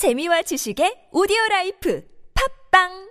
재미와 0.00 0.40
지식의 0.40 1.08
오디오 1.12 1.36
life 1.50 2.02
팟빵! 2.32 3.10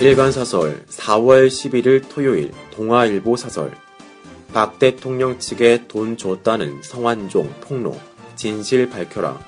일간 0.00 0.32
사설 0.32 0.86
4월 0.86 1.48
11일 1.48 2.08
토요일 2.08 2.50
동아일보 2.70 3.36
사설. 3.36 3.72
박 4.54 4.78
대통령 4.78 5.38
측에 5.38 5.86
돈 5.86 6.16
줬다는 6.16 6.82
성완종 6.82 7.50
폭로 7.60 7.94
진실 8.36 8.88
밝혀라 8.88 9.38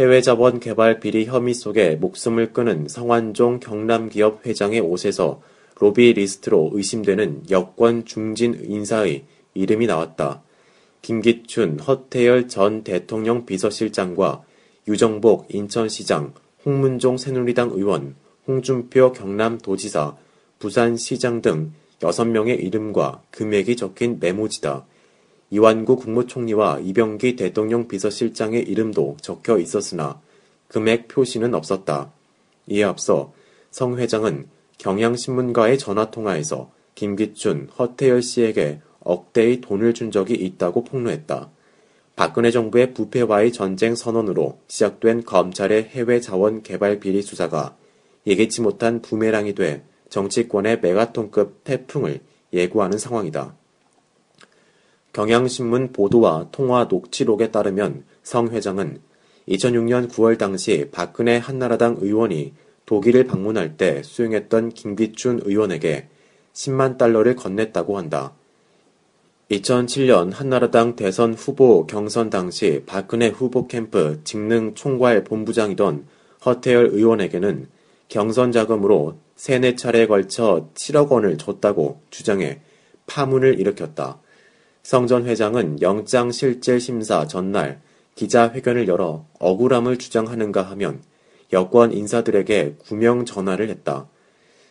해외 0.00 0.22
자본 0.22 0.60
개발 0.60 0.98
비리 0.98 1.26
혐의 1.26 1.52
속에 1.52 1.96
목숨을 1.96 2.54
끊은 2.54 2.88
성완종 2.88 3.60
경남기업 3.60 4.46
회장의 4.46 4.80
옷에서 4.80 5.42
로비 5.78 6.14
리스트로 6.14 6.70
의심되는 6.72 7.50
여권 7.50 8.06
중진 8.06 8.58
인사의 8.66 9.24
이름이 9.52 9.86
나왔다. 9.86 10.42
김기춘 11.02 11.80
허태열 11.80 12.48
전 12.48 12.82
대통령 12.82 13.44
비서실장과 13.44 14.42
유정복 14.88 15.54
인천시장, 15.54 16.32
홍문종 16.64 17.18
새누리당 17.18 17.72
의원, 17.74 18.14
홍준표 18.48 19.12
경남도지사, 19.12 20.16
부산시장 20.60 21.42
등 21.42 21.74
6명의 21.98 22.58
이름과 22.64 23.20
금액이 23.32 23.76
적힌 23.76 24.16
메모지다. 24.18 24.86
이완구 25.50 25.96
국무총리와 25.96 26.78
이병기 26.80 27.36
대통령 27.36 27.88
비서실장의 27.88 28.62
이름도 28.62 29.16
적혀 29.20 29.58
있었으나 29.58 30.20
금액 30.68 31.08
표시는 31.08 31.54
없었다. 31.54 32.12
이에 32.68 32.84
앞서 32.84 33.32
성 33.70 33.98
회장은 33.98 34.46
경향신문과의 34.78 35.78
전화통화에서 35.78 36.70
김기춘, 36.94 37.68
허태열 37.78 38.22
씨에게 38.22 38.80
억대의 39.00 39.60
돈을 39.60 39.94
준 39.94 40.10
적이 40.10 40.34
있다고 40.34 40.84
폭로했다. 40.84 41.50
박근혜 42.14 42.50
정부의 42.50 42.94
부패와의 42.94 43.52
전쟁 43.52 43.94
선언으로 43.94 44.58
시작된 44.68 45.24
검찰의 45.24 45.84
해외 45.84 46.20
자원 46.20 46.62
개발 46.62 47.00
비리 47.00 47.22
수사가 47.22 47.76
예기치 48.26 48.60
못한 48.60 49.00
부메랑이 49.00 49.54
돼 49.54 49.82
정치권의 50.10 50.80
메가톤급 50.80 51.64
태풍을 51.64 52.20
예고하는 52.52 52.98
상황이다. 52.98 53.56
경향신문 55.12 55.92
보도와 55.92 56.48
통화 56.52 56.84
녹취록에 56.84 57.50
따르면 57.50 58.04
성 58.22 58.48
회장은 58.48 59.00
2006년 59.48 60.08
9월 60.10 60.38
당시 60.38 60.88
박근혜 60.92 61.36
한나라당 61.36 61.96
의원이 62.00 62.52
독일을 62.86 63.24
방문할 63.24 63.76
때 63.76 64.02
수용했던 64.02 64.70
김기춘 64.70 65.40
의원에게 65.44 66.08
10만 66.52 66.98
달러를 66.98 67.36
건넸다고 67.36 67.94
한다. 67.94 68.32
2007년 69.50 70.32
한나라당 70.32 70.94
대선 70.94 71.34
후보 71.34 71.86
경선 71.86 72.30
당시 72.30 72.84
박근혜 72.86 73.28
후보 73.28 73.66
캠프 73.66 74.20
직능 74.22 74.74
총괄 74.74 75.24
본부장이던 75.24 76.06
허태열 76.46 76.90
의원에게는 76.92 77.68
경선 78.08 78.52
자금으로 78.52 79.18
세네 79.34 79.74
차례에 79.74 80.06
걸쳐 80.06 80.68
7억 80.74 81.10
원을 81.10 81.38
줬다고 81.38 82.00
주장해 82.10 82.60
파문을 83.06 83.58
일으켰다. 83.58 84.20
성 84.90 85.06
전 85.06 85.24
회장은 85.24 85.82
영장 85.82 86.32
실질 86.32 86.80
심사 86.80 87.24
전날 87.28 87.80
기자회견을 88.16 88.88
열어 88.88 89.24
억울함을 89.38 89.98
주장하는가 89.98 90.62
하면 90.62 91.00
여권 91.52 91.92
인사들에게 91.92 92.74
구명 92.80 93.24
전화를 93.24 93.68
했다. 93.68 94.08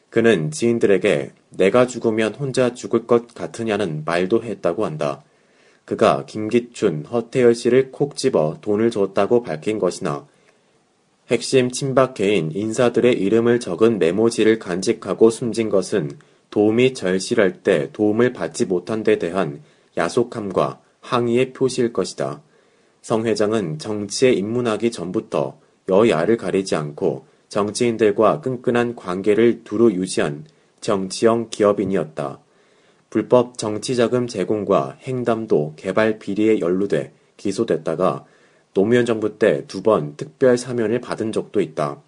그는 0.10 0.52
지인들에게 0.52 1.32
내가 1.52 1.88
죽으면 1.88 2.36
혼자 2.36 2.74
죽을 2.74 3.08
것 3.08 3.34
같으냐는 3.34 4.04
말도 4.04 4.44
했다고 4.44 4.84
한다. 4.84 5.24
그가 5.86 6.26
김기춘, 6.26 7.06
허태열 7.06 7.56
씨를 7.56 7.94
콕 7.94 8.18
집어 8.18 8.58
돈을 8.60 8.92
줬다고 8.92 9.42
밝힌 9.42 9.80
것이나 9.80 10.28
핵심 11.32 11.72
친박계인 11.72 12.52
인사들의 12.54 13.14
이름을 13.14 13.62
적은 13.62 14.00
메모지를 14.00 14.60
간직하고 14.60 15.30
숨진 15.30 15.70
것은 15.70 16.12
도움이 16.50 16.94
절실할 16.94 17.64
때 17.64 17.90
도움을 17.94 18.34
받지 18.34 18.66
못한 18.66 19.04
데 19.04 19.18
대한 19.18 19.62
야속함과 19.98 20.80
항의의 21.02 21.54
표시일 21.54 21.94
것이다. 21.94 22.42
성 23.02 23.26
회장은 23.26 23.80
정치에 23.80 24.32
입문하기 24.32 24.92
전부터 24.92 25.58
여야를 25.90 26.38
가리지 26.38 26.76
않고 26.76 27.26
정치인들과 27.48 28.42
끈끈한 28.42 28.96
관계를 28.96 29.64
두루 29.64 29.92
유지한 29.94 30.46
정치형 30.82 31.48
기업인이었다. 31.50 32.40
불법 33.10 33.58
정치자금 33.58 34.28
제공과 34.28 34.98
행담도 35.02 35.74
개발 35.78 36.20
비리에 36.20 36.60
연루돼 36.60 37.12
기소됐다가 37.38 38.26
노무현 38.76 39.06
정부 39.06 39.40
때 39.40 39.66
두 39.68 39.82
번 39.82 40.16
특별 40.16 40.58
사면을 40.58 41.02
받은 41.02 41.32
적도 41.32 41.60
있다. 41.60 42.02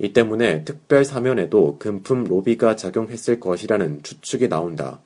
이 0.00 0.12
때문에 0.12 0.64
특별 0.64 1.04
사면에도 1.04 1.76
금품 1.78 2.24
로비가 2.24 2.74
작용했을 2.74 3.38
것이라는 3.38 4.02
추측이 4.02 4.48
나온다. 4.48 5.00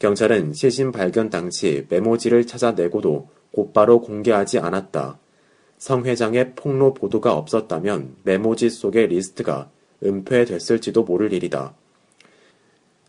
경찰은 0.00 0.54
시신 0.54 0.92
발견 0.92 1.28
당시 1.28 1.84
메모지를 1.90 2.46
찾아내고도 2.46 3.28
곧바로 3.52 4.00
공개하지 4.00 4.58
않았다. 4.58 5.18
성 5.76 6.06
회장의 6.06 6.54
폭로 6.54 6.94
보도가 6.94 7.34
없었다면 7.34 8.16
메모지 8.22 8.70
속의 8.70 9.08
리스트가 9.08 9.68
은폐됐을지도 10.02 11.04
모를 11.04 11.34
일이다. 11.34 11.74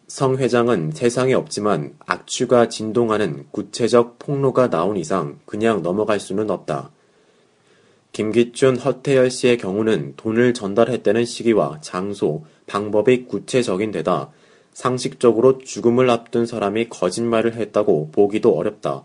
성 0.07 0.35
회장은 0.35 0.91
세상에 0.91 1.33
없지만 1.33 1.95
악취가 2.05 2.67
진동하는 2.67 3.45
구체적 3.51 4.19
폭로가 4.19 4.69
나온 4.69 4.97
이상 4.97 5.39
그냥 5.45 5.81
넘어갈 5.81 6.19
수는 6.19 6.51
없다. 6.51 6.91
김기춘, 8.11 8.75
허태열 8.75 9.31
씨의 9.31 9.57
경우는 9.59 10.15
돈을 10.17 10.53
전달했다는 10.53 11.23
시기와 11.23 11.79
장소, 11.79 12.43
방법이 12.67 13.27
구체적인 13.27 13.91
데다 13.91 14.31
상식적으로 14.73 15.59
죽음을 15.59 16.09
앞둔 16.09 16.45
사람이 16.45 16.89
거짓말을 16.89 17.55
했다고 17.55 18.11
보기도 18.11 18.55
어렵다. 18.55 19.03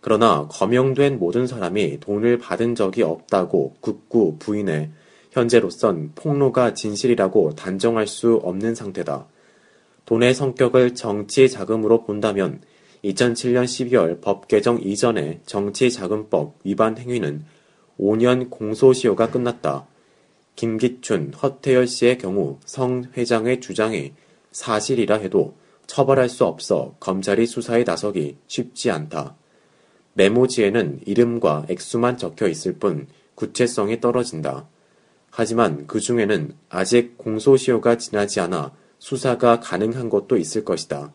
그러나 0.00 0.48
거명된 0.50 1.18
모든 1.18 1.46
사람이 1.46 2.00
돈을 2.00 2.38
받은 2.38 2.74
적이 2.74 3.02
없다고 3.02 3.76
굳고 3.80 4.38
부인해 4.38 4.90
현재로선 5.30 6.12
폭로가 6.14 6.74
진실이라고 6.74 7.54
단정할 7.54 8.06
수 8.06 8.40
없는 8.42 8.74
상태다. 8.74 9.26
돈의 10.04 10.34
성격을 10.34 10.94
정치 10.94 11.48
자금으로 11.48 12.04
본다면 12.04 12.60
2007년 13.04 13.64
12월 13.64 14.20
법 14.20 14.48
개정 14.48 14.80
이전의 14.80 15.40
정치자금법 15.46 16.58
위반 16.64 16.98
행위는 16.98 17.44
5년 17.98 18.50
공소시효가 18.50 19.30
끝났다. 19.30 19.86
김기춘, 20.56 21.32
허태열 21.40 21.86
씨의 21.86 22.18
경우 22.18 22.58
성 22.64 23.04
회장의 23.16 23.60
주장이 23.60 24.12
사실이라 24.52 25.16
해도 25.16 25.54
처벌할 25.86 26.28
수 26.28 26.44
없어 26.44 26.94
검찰이 27.00 27.46
수사에 27.46 27.84
나서기 27.84 28.36
쉽지 28.46 28.90
않다. 28.90 29.34
메모지에는 30.14 31.00
이름과 31.06 31.66
액수만 31.68 32.18
적혀 32.18 32.46
있을 32.48 32.74
뿐 32.74 33.08
구체성이 33.34 34.00
떨어진다. 34.00 34.68
하지만 35.30 35.86
그 35.86 35.98
중에는 35.98 36.54
아직 36.68 37.16
공소시효가 37.16 37.96
지나지 37.96 38.40
않아 38.40 38.72
수사가 38.98 39.60
가능한 39.60 40.10
것도 40.10 40.36
있을 40.36 40.64
것이다. 40.64 41.12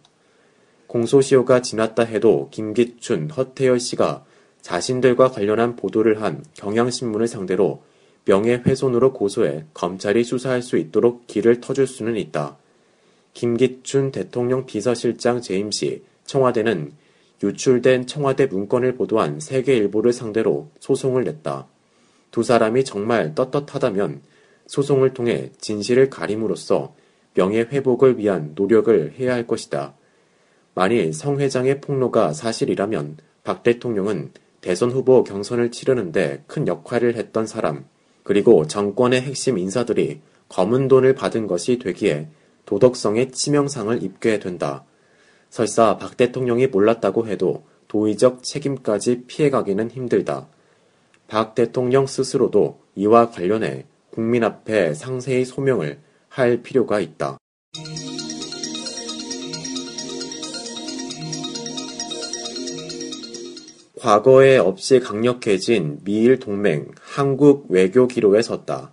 공소시효가 0.87 1.61
지났다 1.61 2.03
해도 2.03 2.49
김기춘, 2.51 3.29
허태열 3.29 3.79
씨가 3.79 4.25
자신들과 4.61 5.31
관련한 5.31 5.75
보도를 5.75 6.21
한 6.21 6.43
경향신문을 6.55 7.27
상대로 7.27 7.83
명예훼손으로 8.25 9.13
고소해 9.13 9.65
검찰이 9.73 10.23
수사할 10.23 10.61
수 10.61 10.77
있도록 10.77 11.27
길을 11.27 11.61
터줄 11.61 11.87
수는 11.87 12.17
있다. 12.17 12.57
김기춘 13.37 14.09
대통령 14.09 14.65
비서실장 14.65 15.41
재임 15.41 15.69
시 15.69 16.01
청와대는 16.25 16.91
유출된 17.44 18.07
청와대 18.07 18.47
문건을 18.47 18.95
보도한 18.95 19.39
세계일보를 19.39 20.12
상대로 20.12 20.71
소송을 20.79 21.23
냈다. 21.23 21.67
두 22.31 22.41
사람이 22.41 22.83
정말 22.83 23.35
떳떳하다면 23.35 24.21
소송을 24.65 25.13
통해 25.13 25.51
진실을 25.59 26.09
가림으로써 26.09 26.95
명예 27.35 27.59
회복을 27.59 28.17
위한 28.17 28.53
노력을 28.56 29.13
해야 29.19 29.35
할 29.35 29.45
것이다. 29.45 29.94
만일 30.73 31.13
성 31.13 31.39
회장의 31.39 31.79
폭로가 31.79 32.33
사실이라면 32.33 33.17
박 33.44 33.62
대통령은 33.62 34.31
대선 34.62 34.89
후보 34.89 35.23
경선을 35.23 35.69
치르는데 35.69 36.44
큰 36.47 36.67
역할을 36.67 37.15
했던 37.15 37.45
사람, 37.45 37.85
그리고 38.23 38.65
정권의 38.65 39.21
핵심 39.21 39.59
인사들이 39.59 40.21
검은 40.50 40.88
돈을 40.88 41.13
받은 41.13 41.45
것이 41.45 41.77
되기에 41.77 42.29
도덕성의 42.67 43.31
치명상을 43.31 44.03
입게 44.03 44.39
된다. 44.39 44.83
설사 45.49 45.97
박 45.97 46.17
대통령이 46.17 46.67
몰랐다고 46.67 47.27
해도 47.27 47.63
도의적 47.87 48.43
책임까지 48.43 49.23
피해가기는 49.25 49.89
힘들다. 49.89 50.47
박 51.27 51.55
대통령 51.55 52.05
스스로도 52.05 52.79
이와 52.95 53.31
관련해 53.31 53.85
국민 54.11 54.43
앞에 54.43 54.93
상세히 54.93 55.45
소명을 55.45 55.99
할 56.27 56.61
필요가 56.61 56.99
있다. 56.99 57.37
과거에 63.99 64.57
없이 64.57 64.99
강력해진 64.99 65.99
미일 66.03 66.37
동맹 66.39 66.91
한국 66.99 67.67
외교 67.69 68.07
기로에 68.07 68.41
섰다. 68.41 68.91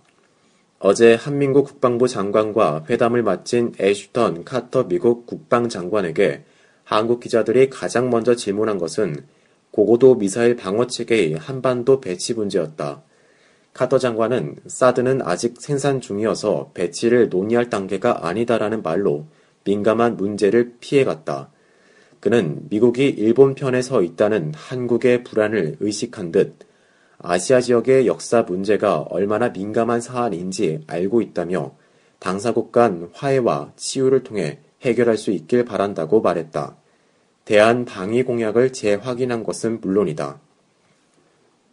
어제 0.87 1.15
한민국 1.15 1.63
국방부 1.65 2.07
장관과 2.07 2.85
회담을 2.87 3.23
마친 3.23 3.73
애슈턴 3.79 4.43
카터 4.43 4.87
미국 4.87 5.25
국방장관에게 5.25 6.43
한국 6.83 7.21
기자들이 7.21 7.71
가장 7.71 8.11
먼저 8.11 8.35
질문한 8.35 8.77
것은 8.77 9.25
고고도 9.71 10.19
미사일 10.19 10.55
방어 10.55 10.85
체계의 10.85 11.37
한반도 11.37 12.01
배치 12.01 12.35
문제였다. 12.35 13.01
카터 13.73 13.97
장관은 13.97 14.57
사드는 14.67 15.23
아직 15.23 15.59
생산 15.59 16.01
중이어서 16.01 16.69
배치를 16.75 17.29
논의할 17.29 17.71
단계가 17.71 18.27
아니다라는 18.27 18.83
말로 18.83 19.25
민감한 19.63 20.17
문제를 20.17 20.75
피해갔다. 20.81 21.49
그는 22.19 22.59
미국이 22.69 23.07
일본 23.07 23.55
편에 23.55 23.81
서 23.81 24.03
있다는 24.03 24.51
한국의 24.55 25.23
불안을 25.23 25.77
의식한 25.79 26.31
듯 26.31 26.59
아시아 27.27 27.59
지역의 27.59 28.05
역사 28.05 28.43
문제가 28.43 28.99
얼마나 29.09 29.49
민감한 29.49 29.99
사안인지 29.99 30.81
알고 30.85 31.21
있다며 31.21 31.73
당사국 32.19 32.71
간 32.71 33.09
화해와 33.13 33.71
치유를 33.75 34.23
통해 34.23 34.59
해결할 34.83 35.17
수 35.17 35.31
있길 35.31 35.65
바란다고 35.65 36.21
말했다. 36.21 36.75
대한 37.43 37.85
방위 37.85 38.23
공약을 38.23 38.73
재확인한 38.73 39.43
것은 39.43 39.81
물론이다. 39.81 40.39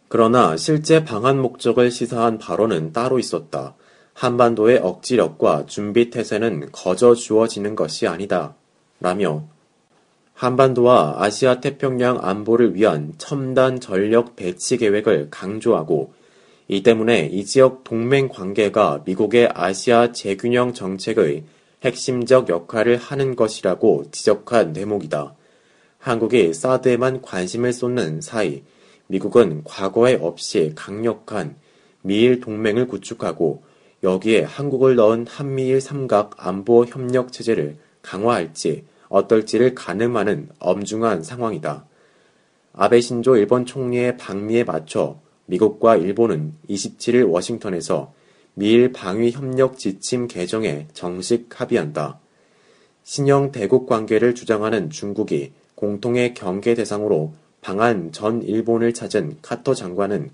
그러나 0.07 0.57
실제 0.57 1.03
방한 1.03 1.39
목적을 1.39 1.91
시사한 1.91 2.39
발언은 2.39 2.91
따로 2.91 3.19
있었다. 3.19 3.75
한반도의 4.13 4.79
억지력과 4.79 5.65
준비 5.67 6.09
태세는 6.09 6.71
거저 6.71 7.13
주어지는 7.13 7.75
것이 7.75 8.07
아니다. 8.07 8.55
라며 8.99 9.47
한반도와 10.33 11.15
아시아 11.19 11.59
태평양 11.59 12.19
안보를 12.21 12.75
위한 12.75 13.13
첨단 13.17 13.79
전력 13.79 14.35
배치 14.35 14.77
계획을 14.77 15.29
강조하고 15.29 16.13
이 16.67 16.81
때문에 16.81 17.27
이 17.31 17.45
지역 17.45 17.83
동맹 17.83 18.29
관계가 18.29 19.03
미국의 19.05 19.49
아시아 19.53 20.11
재균형 20.11 20.73
정책의 20.73 21.43
핵심적 21.83 22.49
역할을 22.49 22.97
하는 22.97 23.35
것이라고 23.35 24.05
지적한 24.11 24.73
대목이다. 24.73 25.35
한국이 25.99 26.53
사드에만 26.53 27.21
관심을 27.21 27.71
쏟는 27.71 28.21
사이 28.21 28.63
미국은 29.07 29.63
과거에 29.63 30.17
없이 30.19 30.71
강력한 30.75 31.55
미일 32.01 32.39
동맹을 32.39 32.87
구축하고 32.87 33.63
여기에 34.03 34.43
한국을 34.43 34.95
넣은 34.95 35.25
한미일 35.27 35.79
삼각 35.79 36.35
안보 36.37 36.85
협력 36.85 37.31
체제를 37.31 37.77
강화할지 38.01 38.83
어떨지를 39.13 39.75
가늠하는 39.75 40.49
엄중한 40.57 41.21
상황이다. 41.21 41.85
아베 42.73 42.99
신조 42.99 43.37
일본 43.37 43.63
총리의 43.63 44.17
방미에 44.17 44.63
맞춰 44.63 45.19
미국과 45.45 45.97
일본은 45.97 46.55
27일 46.67 47.29
워싱턴에서 47.29 48.11
미일 48.55 48.91
방위 48.91 49.29
협력 49.29 49.77
지침 49.77 50.27
개정에 50.27 50.87
정식 50.93 51.47
합의한다. 51.61 52.19
신형 53.03 53.51
대국 53.51 53.85
관계를 53.85 54.33
주장하는 54.33 54.89
중국이 54.89 55.51
공통의 55.75 56.33
경계 56.33 56.73
대상으로 56.73 57.33
방한 57.61 58.11
전 58.11 58.41
일본을 58.41 58.95
찾은 58.95 59.37
카터 59.43 59.75
장관은 59.75 60.31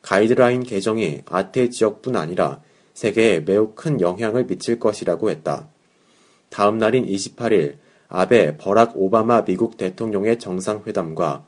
가이드라인 0.00 0.62
개정이 0.62 1.20
아태 1.26 1.68
지역뿐 1.68 2.16
아니라 2.16 2.62
세계에 2.94 3.40
매우 3.40 3.72
큰 3.74 4.00
영향을 4.00 4.46
미칠 4.46 4.78
것이라고 4.78 5.28
했다. 5.28 5.68
다음 6.48 6.78
날인 6.78 7.06
28일 7.06 7.76
아베 8.14 8.58
버락 8.58 8.92
오바마 8.94 9.46
미국 9.46 9.78
대통령의 9.78 10.38
정상회담과 10.38 11.46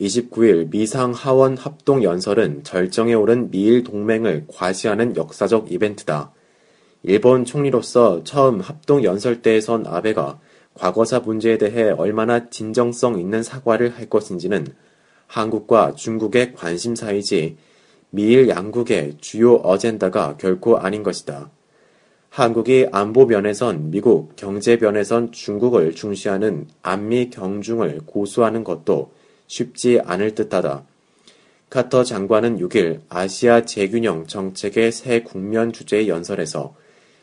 29일 0.00 0.68
미상 0.68 1.12
하원 1.12 1.56
합동 1.56 2.02
연설은 2.02 2.64
절정에 2.64 3.14
오른 3.14 3.52
미일 3.52 3.84
동맹을 3.84 4.46
과시하는 4.48 5.16
역사적 5.16 5.70
이벤트다. 5.70 6.32
일본 7.04 7.44
총리로서 7.44 8.24
처음 8.24 8.58
합동 8.58 9.04
연설 9.04 9.42
때에 9.42 9.60
선 9.60 9.86
아베가 9.86 10.40
과거사 10.74 11.20
문제에 11.20 11.56
대해 11.56 11.90
얼마나 11.90 12.50
진정성 12.50 13.20
있는 13.20 13.44
사과를 13.44 13.96
할 13.96 14.10
것인지는 14.10 14.66
한국과 15.28 15.94
중국의 15.94 16.54
관심사이지 16.54 17.56
미일 18.10 18.48
양국의 18.48 19.18
주요 19.20 19.54
어젠다가 19.54 20.36
결코 20.36 20.78
아닌 20.78 21.04
것이다. 21.04 21.52
한국이 22.34 22.88
안보 22.90 23.26
면에선 23.26 23.92
미국, 23.92 24.34
경제 24.34 24.76
면에선 24.76 25.30
중국을 25.30 25.94
중시하는 25.94 26.66
안미 26.82 27.30
경중을 27.30 28.00
고수하는 28.06 28.64
것도 28.64 29.12
쉽지 29.46 30.00
않을 30.04 30.34
듯하다. 30.34 30.82
카터 31.70 32.02
장관은 32.02 32.58
6일 32.58 33.02
아시아 33.08 33.64
재균형 33.64 34.26
정책의 34.26 34.90
새 34.90 35.22
국면 35.22 35.72
주제의 35.72 36.08
연설에서 36.08 36.74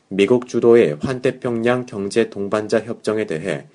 미국 0.07 0.47
주도의 0.47 0.95
환태평양 1.01 1.87
경제 1.87 2.29
동반자 2.29 2.79
협정에 2.79 3.25
대해 3.25 3.67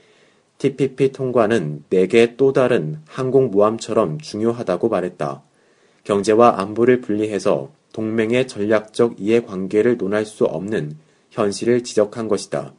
TPP 0.56 1.12
통과는 1.12 1.84
내게 1.90 2.36
또 2.38 2.54
다른 2.54 3.00
항공모함처럼 3.08 4.20
중요하다고 4.20 4.88
말했다. 4.88 5.42
경제와 6.04 6.60
안보를 6.62 7.02
분리해서 7.02 7.70
동맹의 7.92 8.48
전략적 8.48 9.16
이해관계를 9.18 9.98
논할 9.98 10.24
수 10.24 10.46
없는 10.46 11.04
현실을 11.36 11.84
지적한 11.84 12.28
것이다. 12.28 12.72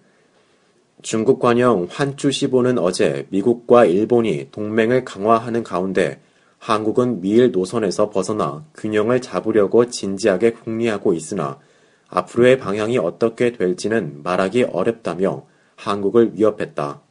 중국 1.04 1.40
관영 1.40 1.88
환추시보는 1.90 2.80
어제 2.80 3.28
미국과 3.30 3.86
일본이 3.86 4.50
동맹을 4.52 5.06
강화하는 5.06 5.64
가운데 5.64 6.20
한국은 6.58 7.22
미일 7.22 7.52
노선에서 7.52 8.10
벗어나 8.10 8.66
균형을 8.76 9.22
잡으려고 9.22 9.90
진지하게 9.90 10.54
궁리하고 10.54 11.14
있으나 11.14 11.60
앞으로의 12.10 12.58
방향이 12.58 12.98
어떻게 12.98 13.52
될지는 13.52 14.22
말하기 14.24 14.64
어렵다며 14.64 15.46
한국을 15.76 16.32
위협했다. 16.34 17.02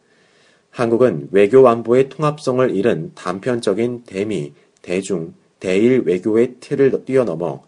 한국은 0.71 1.29
외교 1.31 1.67
안보의 1.69 2.09
통합성을 2.09 2.75
잃은 2.75 3.13
단편적인 3.15 4.03
대미, 4.05 4.53
대중, 4.83 5.35
대일 5.61 6.03
외교의 6.05 6.57
틀을 6.59 7.05
뛰어넘어 7.05 7.63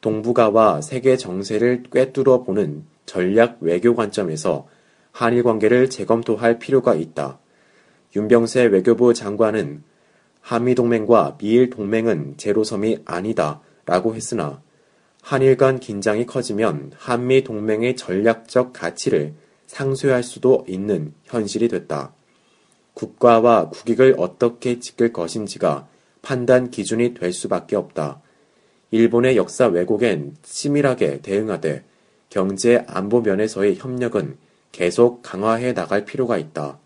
동북아와 0.00 0.80
세계 0.80 1.16
정세를 1.16 1.84
꿰뚫어 1.92 2.42
보는 2.44 2.84
전략 3.08 3.56
외교 3.60 3.96
관점에서 3.96 4.68
한일 5.10 5.42
관계를 5.42 5.90
재검토할 5.90 6.58
필요가 6.60 6.94
있다. 6.94 7.40
윤병세 8.14 8.64
외교부 8.64 9.14
장관은 9.14 9.82
한미 10.40 10.74
동맹과 10.74 11.38
미일 11.38 11.70
동맹은 11.70 12.34
제로섬이 12.36 13.00
아니다 13.04 13.60
라고 13.86 14.14
했으나 14.14 14.62
한일 15.22 15.56
간 15.56 15.80
긴장이 15.80 16.26
커지면 16.26 16.92
한미 16.96 17.42
동맹의 17.42 17.96
전략적 17.96 18.72
가치를 18.72 19.34
상쇄할 19.66 20.22
수도 20.22 20.64
있는 20.68 21.12
현실이 21.24 21.68
됐다. 21.68 22.12
국가와 22.94 23.70
국익을 23.70 24.14
어떻게 24.18 24.78
지킬 24.80 25.12
것인지가 25.12 25.88
판단 26.22 26.70
기준이 26.70 27.14
될 27.14 27.32
수밖에 27.32 27.76
없다. 27.76 28.20
일본의 28.90 29.36
역사 29.36 29.66
왜곡엔 29.66 30.36
치밀하게 30.42 31.20
대응하되 31.20 31.84
경제 32.30 32.84
안보 32.86 33.20
면에서의 33.20 33.76
협력은 33.76 34.36
계속 34.72 35.22
강화해 35.22 35.72
나갈 35.72 36.04
필요가 36.04 36.38
있다. 36.38 36.78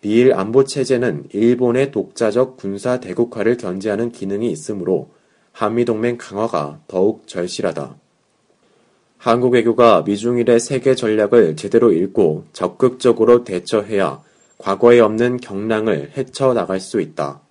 미일 0.00 0.34
안보 0.34 0.64
체제는 0.64 1.24
일본의 1.32 1.90
독자적 1.90 2.56
군사 2.56 3.00
대국화를 3.00 3.56
견제하는 3.56 4.12
기능이 4.12 4.50
있으므로 4.50 5.10
한미동맹 5.52 6.18
강화가 6.18 6.80
더욱 6.86 7.26
절실하다. 7.26 7.96
한국 9.18 9.54
외교가 9.54 10.02
미중일의 10.02 10.60
세계 10.60 10.94
전략을 10.94 11.56
제대로 11.56 11.92
읽고 11.92 12.44
적극적으로 12.52 13.44
대처해야 13.44 14.22
과거에 14.58 15.00
없는 15.00 15.38
경랑을 15.38 16.12
헤쳐 16.16 16.54
나갈 16.54 16.80
수 16.80 17.00
있다. 17.00 17.45